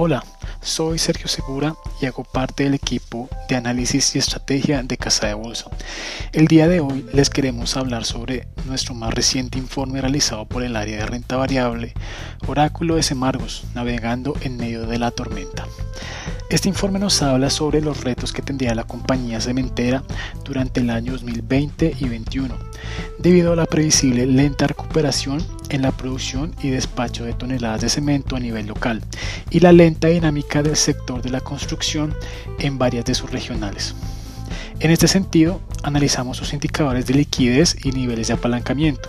Hola, 0.00 0.22
soy 0.62 0.96
Sergio 0.96 1.26
Segura 1.26 1.74
y 2.00 2.06
hago 2.06 2.22
parte 2.22 2.62
del 2.62 2.74
equipo 2.74 3.28
de 3.48 3.56
análisis 3.56 4.14
y 4.14 4.20
estrategia 4.20 4.80
de 4.84 4.96
Casa 4.96 5.26
de 5.26 5.34
Bolsa. 5.34 5.70
El 6.32 6.46
día 6.46 6.68
de 6.68 6.78
hoy 6.78 7.04
les 7.12 7.30
queremos 7.30 7.76
hablar 7.76 8.04
sobre 8.04 8.46
nuestro 8.64 8.94
más 8.94 9.12
reciente 9.12 9.58
informe 9.58 10.00
realizado 10.00 10.46
por 10.46 10.62
el 10.62 10.76
área 10.76 10.98
de 10.98 11.06
renta 11.06 11.36
variable, 11.36 11.94
Oráculo 12.46 12.94
de 12.94 13.02
Semargos, 13.02 13.64
navegando 13.74 14.34
en 14.40 14.56
medio 14.56 14.86
de 14.86 15.00
la 15.00 15.10
tormenta. 15.10 15.66
Este 16.48 16.68
informe 16.68 17.00
nos 17.00 17.20
habla 17.20 17.50
sobre 17.50 17.80
los 17.80 18.04
retos 18.04 18.32
que 18.32 18.40
tendría 18.40 18.76
la 18.76 18.84
compañía 18.84 19.40
cementera 19.40 20.04
durante 20.44 20.78
el 20.78 20.90
año 20.90 21.10
2020 21.10 21.86
y 21.86 21.90
2021, 21.90 22.56
debido 23.18 23.52
a 23.52 23.56
la 23.56 23.66
previsible 23.66 24.26
lenta 24.26 24.66
recuperación 24.66 25.44
en 25.70 25.82
la 25.82 25.92
producción 25.92 26.54
y 26.62 26.70
despacho 26.70 27.24
de 27.24 27.32
toneladas 27.32 27.80
de 27.80 27.88
cemento 27.88 28.36
a 28.36 28.40
nivel 28.40 28.66
local 28.66 29.02
y 29.50 29.60
la 29.60 29.72
lenta 29.72 30.08
dinámica 30.08 30.62
del 30.62 30.76
sector 30.76 31.22
de 31.22 31.30
la 31.30 31.40
construcción 31.40 32.14
en 32.58 32.78
varias 32.78 33.04
de 33.04 33.14
sus 33.14 33.30
regionales. 33.30 33.94
En 34.80 34.92
este 34.92 35.08
sentido, 35.08 35.60
analizamos 35.82 36.36
sus 36.36 36.52
indicadores 36.52 37.06
de 37.06 37.14
liquidez 37.14 37.76
y 37.84 37.90
niveles 37.90 38.28
de 38.28 38.34
apalancamiento, 38.34 39.08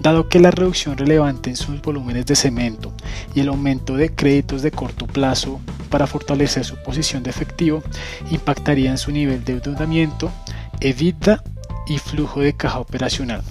dado 0.00 0.28
que 0.28 0.40
la 0.40 0.50
reducción 0.50 0.98
relevante 0.98 1.48
en 1.48 1.56
sus 1.56 1.80
volúmenes 1.80 2.26
de 2.26 2.36
cemento 2.36 2.92
y 3.34 3.40
el 3.40 3.48
aumento 3.48 3.96
de 3.96 4.14
créditos 4.14 4.60
de 4.60 4.72
corto 4.72 5.06
plazo 5.06 5.58
para 5.88 6.06
fortalecer 6.06 6.66
su 6.66 6.76
posición 6.82 7.22
de 7.22 7.30
efectivo 7.30 7.82
impactarían 8.30 8.98
su 8.98 9.10
nivel 9.10 9.42
de 9.44 9.54
endeudamiento, 9.54 10.30
EBITDA 10.80 11.42
y 11.86 11.98
flujo 11.98 12.40
de 12.40 12.54
caja 12.54 12.78
operacional, 12.78 13.42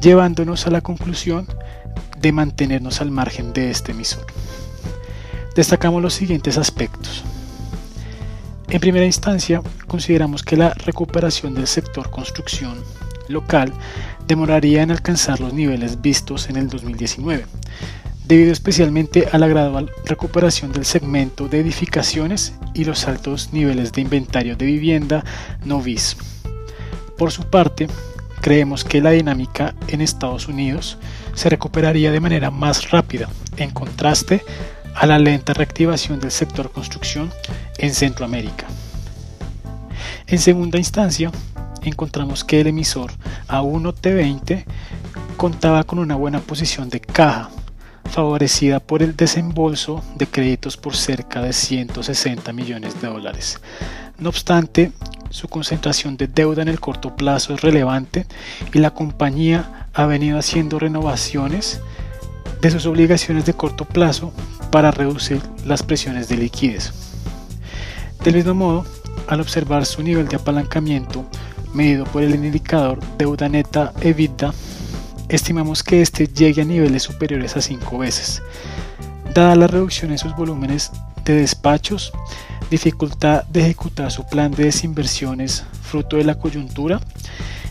llevándonos 0.00 0.66
a 0.66 0.70
la 0.70 0.80
conclusión 0.80 1.46
de 2.18 2.32
mantenernos 2.32 3.00
al 3.00 3.10
margen 3.10 3.52
de 3.52 3.70
este 3.70 3.92
emisor. 3.92 4.26
Destacamos 5.54 6.00
los 6.00 6.14
siguientes 6.14 6.56
aspectos. 6.56 7.24
En 8.68 8.80
primera 8.80 9.04
instancia, 9.04 9.60
consideramos 9.86 10.42
que 10.42 10.56
la 10.56 10.70
recuperación 10.70 11.54
del 11.54 11.66
sector 11.66 12.10
construcción 12.10 12.78
local 13.28 13.72
demoraría 14.26 14.82
en 14.82 14.90
alcanzar 14.90 15.40
los 15.40 15.52
niveles 15.52 16.00
vistos 16.00 16.48
en 16.48 16.56
el 16.56 16.68
2019, 16.68 17.44
debido 18.26 18.52
especialmente 18.52 19.28
a 19.30 19.38
la 19.38 19.48
gradual 19.48 19.90
recuperación 20.04 20.72
del 20.72 20.86
segmento 20.86 21.48
de 21.48 21.60
edificaciones 21.60 22.54
y 22.72 22.84
los 22.84 23.06
altos 23.06 23.52
niveles 23.52 23.92
de 23.92 24.00
inventario 24.00 24.56
de 24.56 24.64
vivienda 24.64 25.24
no 25.64 25.82
vis. 25.82 26.16
Por 27.22 27.30
su 27.30 27.44
parte, 27.44 27.86
creemos 28.40 28.82
que 28.82 29.00
la 29.00 29.12
dinámica 29.12 29.76
en 29.86 30.00
Estados 30.00 30.48
Unidos 30.48 30.98
se 31.34 31.48
recuperaría 31.48 32.10
de 32.10 32.18
manera 32.18 32.50
más 32.50 32.90
rápida, 32.90 33.28
en 33.58 33.70
contraste 33.70 34.42
a 34.96 35.06
la 35.06 35.20
lenta 35.20 35.54
reactivación 35.54 36.18
del 36.18 36.32
sector 36.32 36.72
construcción 36.72 37.30
en 37.78 37.94
Centroamérica. 37.94 38.66
En 40.26 40.40
segunda 40.40 40.78
instancia, 40.78 41.30
encontramos 41.82 42.42
que 42.42 42.60
el 42.60 42.66
emisor 42.66 43.12
A1T20 43.46 44.64
contaba 45.36 45.84
con 45.84 46.00
una 46.00 46.16
buena 46.16 46.40
posición 46.40 46.88
de 46.88 46.98
caja, 46.98 47.50
favorecida 48.10 48.80
por 48.80 49.00
el 49.00 49.14
desembolso 49.14 50.02
de 50.16 50.26
créditos 50.26 50.76
por 50.76 50.96
cerca 50.96 51.40
de 51.40 51.52
160 51.52 52.52
millones 52.52 53.00
de 53.00 53.06
dólares. 53.06 53.60
No 54.18 54.28
obstante, 54.28 54.90
su 55.32 55.48
concentración 55.48 56.18
de 56.18 56.26
deuda 56.26 56.60
en 56.60 56.68
el 56.68 56.78
corto 56.78 57.16
plazo 57.16 57.54
es 57.54 57.62
relevante 57.62 58.26
y 58.72 58.78
la 58.78 58.92
compañía 58.92 59.88
ha 59.94 60.04
venido 60.04 60.38
haciendo 60.38 60.78
renovaciones 60.78 61.80
de 62.60 62.70
sus 62.70 62.84
obligaciones 62.84 63.46
de 63.46 63.54
corto 63.54 63.86
plazo 63.86 64.32
para 64.70 64.90
reducir 64.90 65.40
las 65.64 65.82
presiones 65.82 66.28
de 66.28 66.36
liquidez. 66.36 66.92
Del 68.22 68.34
mismo 68.34 68.54
modo, 68.54 68.84
al 69.26 69.40
observar 69.40 69.86
su 69.86 70.02
nivel 70.02 70.28
de 70.28 70.36
apalancamiento 70.36 71.24
medido 71.72 72.04
por 72.04 72.22
el 72.22 72.34
indicador 72.34 73.00
deuda 73.16 73.48
neta 73.48 73.94
EBITDA, 74.02 74.52
estimamos 75.30 75.82
que 75.82 76.02
este 76.02 76.28
llegue 76.28 76.60
a 76.60 76.66
niveles 76.66 77.04
superiores 77.04 77.56
a 77.56 77.62
5 77.62 77.98
veces. 77.98 78.42
Dada 79.34 79.56
la 79.56 79.66
reducción 79.66 80.12
en 80.12 80.18
sus 80.18 80.36
volúmenes 80.36 80.92
de 81.24 81.36
despachos, 81.36 82.12
dificultad 82.72 83.44
de 83.48 83.60
ejecutar 83.60 84.10
su 84.10 84.26
plan 84.26 84.50
de 84.50 84.64
desinversiones 84.64 85.62
fruto 85.82 86.16
de 86.16 86.24
la 86.24 86.38
coyuntura 86.38 87.02